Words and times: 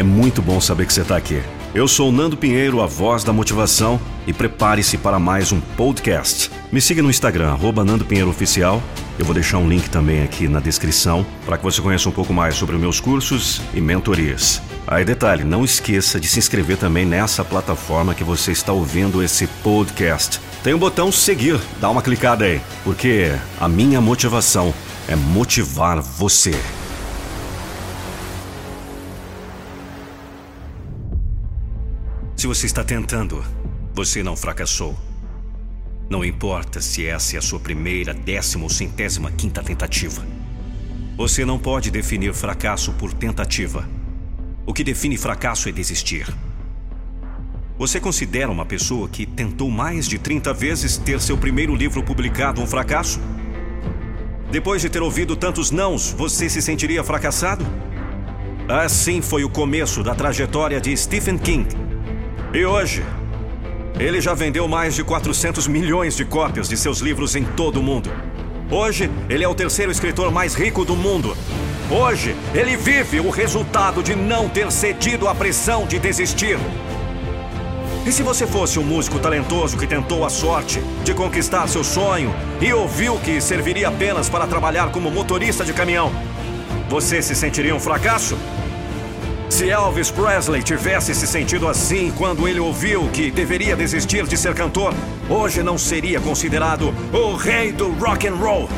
É 0.00 0.02
muito 0.02 0.40
bom 0.40 0.58
saber 0.62 0.86
que 0.86 0.94
você 0.94 1.02
está 1.02 1.14
aqui. 1.14 1.42
Eu 1.74 1.86
sou 1.86 2.10
Nando 2.10 2.34
Pinheiro, 2.34 2.80
a 2.80 2.86
voz 2.86 3.22
da 3.22 3.34
motivação, 3.34 4.00
e 4.26 4.32
prepare-se 4.32 4.96
para 4.96 5.18
mais 5.18 5.52
um 5.52 5.60
podcast. 5.60 6.50
Me 6.72 6.80
siga 6.80 7.02
no 7.02 7.10
Instagram, 7.10 7.50
arroba 7.50 7.84
Nando 7.84 8.06
Pinheiro 8.06 8.30
Oficial. 8.30 8.82
Eu 9.18 9.26
vou 9.26 9.34
deixar 9.34 9.58
um 9.58 9.68
link 9.68 9.90
também 9.90 10.22
aqui 10.22 10.48
na 10.48 10.58
descrição 10.58 11.26
para 11.44 11.58
que 11.58 11.64
você 11.64 11.82
conheça 11.82 12.08
um 12.08 12.12
pouco 12.12 12.32
mais 12.32 12.54
sobre 12.54 12.78
meus 12.78 12.98
cursos 12.98 13.60
e 13.74 13.80
mentorias. 13.82 14.62
Aí 14.86 15.04
detalhe, 15.04 15.44
não 15.44 15.66
esqueça 15.66 16.18
de 16.18 16.28
se 16.28 16.38
inscrever 16.38 16.78
também 16.78 17.04
nessa 17.04 17.44
plataforma 17.44 18.14
que 18.14 18.24
você 18.24 18.52
está 18.52 18.72
ouvindo 18.72 19.22
esse 19.22 19.46
podcast. 19.62 20.40
Tem 20.64 20.72
o 20.72 20.76
um 20.76 20.80
botão 20.80 21.12
seguir, 21.12 21.60
dá 21.78 21.90
uma 21.90 22.00
clicada 22.00 22.46
aí, 22.46 22.58
porque 22.84 23.32
a 23.60 23.68
minha 23.68 24.00
motivação 24.00 24.72
é 25.06 25.14
motivar 25.14 26.00
você. 26.00 26.54
Se 32.40 32.46
você 32.46 32.64
está 32.64 32.82
tentando, 32.82 33.44
você 33.92 34.22
não 34.22 34.34
fracassou. 34.34 34.98
Não 36.08 36.24
importa 36.24 36.80
se 36.80 37.04
essa 37.04 37.36
é 37.36 37.38
a 37.38 37.42
sua 37.42 37.60
primeira, 37.60 38.14
décima 38.14 38.64
ou 38.64 38.70
centésima 38.70 39.30
quinta 39.30 39.62
tentativa. 39.62 40.26
Você 41.18 41.44
não 41.44 41.58
pode 41.58 41.90
definir 41.90 42.32
fracasso 42.32 42.94
por 42.94 43.12
tentativa. 43.12 43.86
O 44.64 44.72
que 44.72 44.82
define 44.82 45.18
fracasso 45.18 45.68
é 45.68 45.72
desistir. 45.72 46.34
Você 47.76 48.00
considera 48.00 48.50
uma 48.50 48.64
pessoa 48.64 49.06
que 49.06 49.26
tentou 49.26 49.70
mais 49.70 50.08
de 50.08 50.18
30 50.18 50.54
vezes 50.54 50.96
ter 50.96 51.20
seu 51.20 51.36
primeiro 51.36 51.74
livro 51.76 52.02
publicado 52.02 52.62
um 52.62 52.66
fracasso? 52.66 53.20
Depois 54.50 54.80
de 54.80 54.88
ter 54.88 55.02
ouvido 55.02 55.36
tantos 55.36 55.70
nãos, 55.70 56.10
você 56.10 56.48
se 56.48 56.62
sentiria 56.62 57.04
fracassado? 57.04 57.66
Assim 58.66 59.20
foi 59.20 59.44
o 59.44 59.50
começo 59.50 60.02
da 60.02 60.14
trajetória 60.14 60.80
de 60.80 60.96
Stephen 60.96 61.36
King 61.36 61.89
e 62.52 62.64
hoje, 62.64 63.04
ele 63.98 64.20
já 64.20 64.34
vendeu 64.34 64.66
mais 64.66 64.94
de 64.94 65.04
400 65.04 65.68
milhões 65.68 66.16
de 66.16 66.24
cópias 66.24 66.68
de 66.68 66.76
seus 66.76 66.98
livros 66.98 67.36
em 67.36 67.44
todo 67.44 67.78
o 67.78 67.82
mundo. 67.82 68.10
Hoje, 68.70 69.10
ele 69.28 69.44
é 69.44 69.48
o 69.48 69.54
terceiro 69.54 69.92
escritor 69.92 70.32
mais 70.32 70.54
rico 70.54 70.84
do 70.84 70.96
mundo. 70.96 71.36
Hoje, 71.88 72.34
ele 72.52 72.76
vive 72.76 73.20
o 73.20 73.30
resultado 73.30 74.02
de 74.02 74.16
não 74.16 74.48
ter 74.48 74.70
cedido 74.72 75.28
à 75.28 75.34
pressão 75.34 75.86
de 75.86 75.98
desistir. 75.98 76.58
E 78.04 78.10
se 78.10 78.22
você 78.22 78.46
fosse 78.46 78.78
um 78.78 78.84
músico 78.84 79.18
talentoso 79.18 79.76
que 79.76 79.86
tentou 79.86 80.24
a 80.24 80.30
sorte 80.30 80.80
de 81.04 81.14
conquistar 81.14 81.68
seu 81.68 81.84
sonho 81.84 82.34
e 82.60 82.72
ouviu 82.72 83.18
que 83.18 83.40
serviria 83.40 83.88
apenas 83.88 84.28
para 84.28 84.46
trabalhar 84.46 84.90
como 84.90 85.10
motorista 85.10 85.64
de 85.64 85.72
caminhão, 85.72 86.10
você 86.88 87.22
se 87.22 87.34
sentiria 87.36 87.74
um 87.74 87.80
fracasso? 87.80 88.36
Se 89.50 89.68
Elvis 89.68 90.12
Presley 90.12 90.62
tivesse 90.62 91.12
se 91.12 91.26
sentido 91.26 91.66
assim 91.66 92.12
quando 92.16 92.46
ele 92.46 92.60
ouviu 92.60 93.08
que 93.12 93.32
deveria 93.32 93.74
desistir 93.76 94.24
de 94.26 94.36
ser 94.36 94.54
cantor, 94.54 94.94
hoje 95.28 95.60
não 95.62 95.76
seria 95.76 96.20
considerado 96.20 96.94
o 97.12 97.34
rei 97.34 97.72
do 97.72 97.90
rock 97.94 98.28
and 98.28 98.36
roll. 98.36 98.68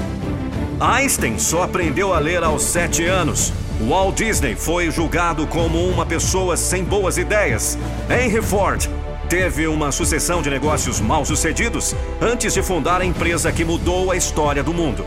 Einstein 0.80 1.38
só 1.38 1.62
aprendeu 1.62 2.14
a 2.14 2.18
ler 2.18 2.42
aos 2.42 2.62
sete 2.62 3.04
anos. 3.04 3.52
Walt 3.86 4.16
Disney 4.16 4.56
foi 4.56 4.90
julgado 4.90 5.46
como 5.46 5.86
uma 5.86 6.06
pessoa 6.06 6.56
sem 6.56 6.82
boas 6.82 7.18
ideias. 7.18 7.78
Henry 8.10 8.42
Ford 8.42 8.88
teve 9.28 9.66
uma 9.66 9.92
sucessão 9.92 10.40
de 10.40 10.50
negócios 10.50 11.00
mal 11.00 11.24
sucedidos 11.24 11.94
antes 12.20 12.54
de 12.54 12.62
fundar 12.62 13.02
a 13.02 13.04
empresa 13.04 13.52
que 13.52 13.64
mudou 13.64 14.10
a 14.10 14.16
história 14.16 14.62
do 14.62 14.72
mundo. 14.72 15.04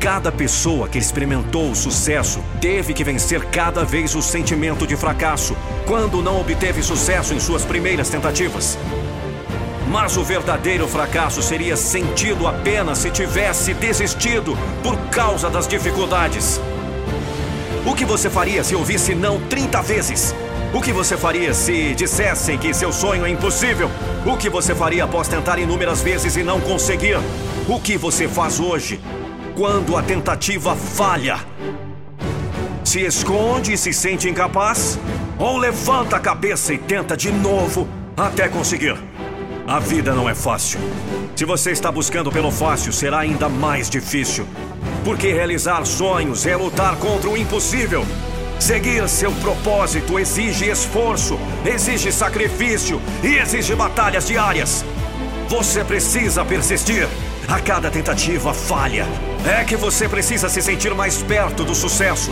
Cada 0.00 0.32
pessoa 0.32 0.88
que 0.88 0.96
experimentou 0.96 1.70
o 1.70 1.76
sucesso 1.76 2.42
teve 2.58 2.94
que 2.94 3.04
vencer 3.04 3.44
cada 3.50 3.84
vez 3.84 4.14
o 4.14 4.22
sentimento 4.22 4.86
de 4.86 4.96
fracasso 4.96 5.54
quando 5.86 6.22
não 6.22 6.40
obteve 6.40 6.82
sucesso 6.82 7.34
em 7.34 7.38
suas 7.38 7.66
primeiras 7.66 8.08
tentativas. 8.08 8.78
Mas 9.90 10.16
o 10.16 10.24
verdadeiro 10.24 10.88
fracasso 10.88 11.42
seria 11.42 11.76
sentido 11.76 12.46
apenas 12.46 12.96
se 12.96 13.10
tivesse 13.10 13.74
desistido 13.74 14.56
por 14.82 14.96
causa 15.10 15.50
das 15.50 15.68
dificuldades. 15.68 16.58
O 17.84 17.94
que 17.94 18.06
você 18.06 18.30
faria 18.30 18.64
se 18.64 18.74
ouvisse 18.74 19.14
não 19.14 19.38
30 19.48 19.82
vezes? 19.82 20.34
O 20.72 20.80
que 20.80 20.94
você 20.94 21.14
faria 21.14 21.52
se 21.52 21.94
dissessem 21.94 22.56
que 22.56 22.72
seu 22.72 22.90
sonho 22.90 23.26
é 23.26 23.28
impossível? 23.28 23.90
O 24.24 24.38
que 24.38 24.48
você 24.48 24.74
faria 24.74 25.04
após 25.04 25.28
tentar 25.28 25.58
inúmeras 25.58 26.00
vezes 26.00 26.36
e 26.36 26.42
não 26.42 26.58
conseguir? 26.58 27.18
O 27.68 27.78
que 27.78 27.98
você 27.98 28.26
faz 28.26 28.58
hoje 28.58 28.98
quando 29.56 29.96
a 29.96 30.02
tentativa 30.02 30.74
falha? 30.74 31.38
Se 32.84 33.00
esconde 33.00 33.72
e 33.72 33.78
se 33.78 33.92
sente 33.92 34.28
incapaz? 34.28 34.98
Ou 35.38 35.56
levanta 35.56 36.16
a 36.16 36.20
cabeça 36.20 36.74
e 36.74 36.78
tenta 36.78 37.16
de 37.16 37.30
novo 37.30 37.88
até 38.16 38.48
conseguir? 38.48 38.96
A 39.66 39.78
vida 39.78 40.14
não 40.14 40.28
é 40.28 40.34
fácil. 40.34 40.80
Se 41.36 41.44
você 41.44 41.70
está 41.70 41.92
buscando 41.92 42.32
pelo 42.32 42.50
fácil, 42.50 42.92
será 42.92 43.20
ainda 43.20 43.48
mais 43.48 43.88
difícil. 43.88 44.46
Porque 45.04 45.32
realizar 45.32 45.84
sonhos 45.84 46.44
é 46.46 46.56
lutar 46.56 46.96
contra 46.96 47.30
o 47.30 47.36
impossível. 47.36 48.04
Seguir 48.58 49.08
seu 49.08 49.32
propósito 49.32 50.18
exige 50.18 50.68
esforço, 50.68 51.38
exige 51.64 52.12
sacrifício 52.12 53.00
e 53.22 53.36
exige 53.36 53.74
batalhas 53.74 54.26
diárias. 54.26 54.84
Você 55.50 55.82
precisa 55.82 56.44
persistir. 56.44 57.08
A 57.48 57.58
cada 57.58 57.90
tentativa 57.90 58.54
falha. 58.54 59.04
É 59.44 59.64
que 59.64 59.74
você 59.74 60.08
precisa 60.08 60.48
se 60.48 60.62
sentir 60.62 60.94
mais 60.94 61.24
perto 61.24 61.64
do 61.64 61.74
sucesso. 61.74 62.30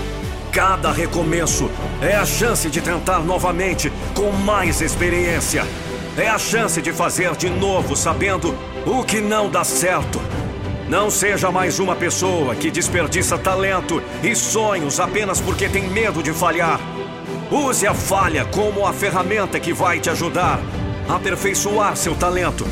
Cada 0.52 0.92
recomeço 0.92 1.68
é 2.00 2.14
a 2.14 2.24
chance 2.24 2.70
de 2.70 2.80
tentar 2.80 3.18
novamente 3.18 3.92
com 4.14 4.30
mais 4.30 4.80
experiência. 4.80 5.66
É 6.16 6.28
a 6.28 6.38
chance 6.38 6.80
de 6.80 6.92
fazer 6.92 7.34
de 7.34 7.50
novo 7.50 7.96
sabendo 7.96 8.56
o 8.86 9.02
que 9.02 9.20
não 9.20 9.50
dá 9.50 9.64
certo. 9.64 10.22
Não 10.88 11.10
seja 11.10 11.50
mais 11.50 11.80
uma 11.80 11.96
pessoa 11.96 12.54
que 12.54 12.70
desperdiça 12.70 13.36
talento 13.36 14.00
e 14.22 14.32
sonhos 14.36 15.00
apenas 15.00 15.40
porque 15.40 15.68
tem 15.68 15.90
medo 15.90 16.22
de 16.22 16.32
falhar. 16.32 16.78
Use 17.50 17.84
a 17.84 17.94
falha 17.94 18.44
como 18.44 18.86
a 18.86 18.92
ferramenta 18.92 19.58
que 19.58 19.72
vai 19.72 19.98
te 19.98 20.08
ajudar 20.08 20.60
a 21.08 21.16
aperfeiçoar 21.16 21.96
seu 21.96 22.14
talento 22.14 22.64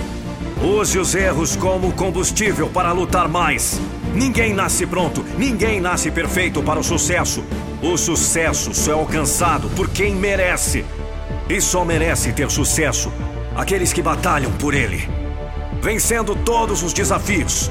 Use 0.63 0.99
os 0.99 1.15
erros 1.15 1.55
como 1.55 1.93
combustível 1.93 2.69
para 2.69 2.91
lutar 2.91 3.29
mais. 3.29 3.79
Ninguém 4.15 4.55
nasce 4.55 4.87
pronto, 4.87 5.23
ninguém 5.37 5.81
nasce 5.81 6.11
perfeito 6.11 6.63
para 6.63 6.81
o 6.81 6.85
sucesso. 6.85 7.45
O 7.83 7.97
sucesso 7.99 8.73
só 8.73 8.93
é 8.93 8.95
alcançado 8.95 9.69
por 9.71 9.91
quem 9.91 10.15
merece. 10.15 10.85
E 11.49 11.61
só 11.61 11.85
merece 11.85 12.33
ter 12.33 12.51
sucesso 12.51 13.13
aqueles 13.55 13.93
que 13.93 14.01
batalham 14.01 14.51
por 14.53 14.73
ele. 14.73 15.09
Vencendo 15.83 16.35
todos 16.35 16.83
os 16.83 16.95
desafios, 16.95 17.71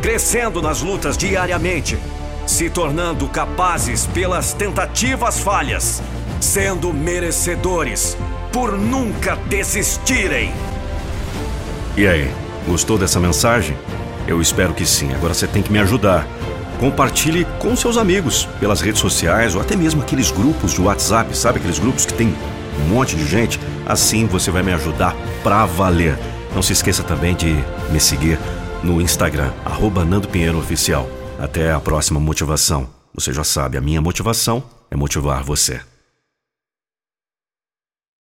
crescendo 0.00 0.62
nas 0.62 0.82
lutas 0.82 1.18
diariamente, 1.18 1.98
se 2.46 2.70
tornando 2.70 3.28
capazes 3.28 4.06
pelas 4.06 4.52
tentativas 4.52 5.40
falhas, 5.40 6.00
sendo 6.40 6.92
merecedores 6.94 8.16
por 8.52 8.78
nunca 8.78 9.36
desistirem. 9.36 10.52
E 11.96 12.06
aí, 12.06 12.30
gostou 12.66 12.96
dessa 12.96 13.20
mensagem? 13.20 13.76
Eu 14.26 14.40
espero 14.40 14.72
que 14.72 14.86
sim. 14.86 15.12
Agora 15.12 15.34
você 15.34 15.46
tem 15.46 15.62
que 15.62 15.72
me 15.72 15.78
ajudar. 15.80 16.26
Compartilhe 16.78 17.46
com 17.58 17.76
seus 17.76 17.96
amigos 17.96 18.48
pelas 18.58 18.80
redes 18.80 19.00
sociais 19.00 19.54
ou 19.54 19.60
até 19.60 19.76
mesmo 19.76 20.00
aqueles 20.02 20.30
grupos 20.30 20.72
de 20.72 20.80
WhatsApp, 20.80 21.36
sabe 21.36 21.58
aqueles 21.58 21.78
grupos 21.78 22.06
que 22.06 22.14
tem 22.14 22.34
um 22.82 22.88
monte 22.88 23.16
de 23.16 23.26
gente? 23.26 23.60
Assim 23.86 24.26
você 24.26 24.50
vai 24.50 24.62
me 24.62 24.72
ajudar 24.72 25.14
pra 25.42 25.66
valer. 25.66 26.18
Não 26.54 26.62
se 26.62 26.72
esqueça 26.72 27.02
também 27.02 27.34
de 27.34 27.54
me 27.90 28.00
seguir 28.00 28.38
no 28.82 29.00
Instagram, 29.00 29.50
arroba 29.64 30.04
Nando 30.04 30.28
Pinheiro 30.28 30.58
Oficial. 30.58 31.06
Até 31.38 31.70
a 31.70 31.80
próxima 31.80 32.18
motivação. 32.18 32.88
Você 33.14 33.32
já 33.32 33.44
sabe, 33.44 33.76
a 33.76 33.80
minha 33.80 34.00
motivação 34.00 34.62
é 34.90 34.96
motivar 34.96 35.42
você. 35.42 35.80